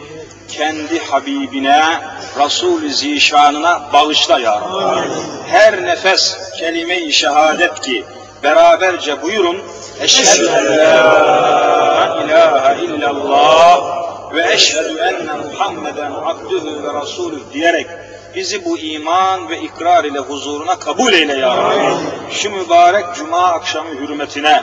kendi 0.48 0.98
Habibine, 0.98 2.00
Resul-i 2.38 2.94
Zişanına 2.94 3.80
bağışla 3.92 4.38
ya 4.38 4.60
Rabbi. 4.60 5.00
Her 5.46 5.82
nefes 5.82 6.38
kelime-i 6.58 7.12
şehadet 7.12 7.80
ki 7.80 8.04
beraberce 8.42 9.22
buyurun. 9.22 9.56
Eşhedü 10.00 10.46
en 10.46 10.78
la 10.78 12.18
ilahe 12.24 12.84
illallah 12.84 13.97
ve 14.34 14.52
eşhedü 14.52 14.98
enne 14.98 15.32
Muhammeden 15.32 16.12
abdühü 16.12 16.82
ve 16.82 16.94
rasulü 16.94 17.40
diyerek 17.52 17.86
bizi 18.34 18.64
bu 18.64 18.78
iman 18.78 19.48
ve 19.48 19.60
ikrar 19.60 20.04
ile 20.04 20.18
huzuruna 20.18 20.78
kabul 20.78 21.12
eyle 21.12 21.34
ya 21.34 21.56
Rabbi. 21.56 21.94
Şu 22.30 22.50
mübarek 22.50 23.04
cuma 23.14 23.42
akşamı 23.42 23.90
hürmetine, 23.90 24.62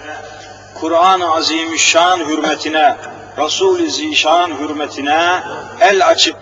Kur'an-ı 0.80 1.34
Azimüşşan 1.34 2.20
hürmetine, 2.20 2.96
Resul-i 3.38 3.90
Zişan 3.90 4.52
hürmetine 4.60 5.44
el 5.82 6.08
açıp 6.08 6.36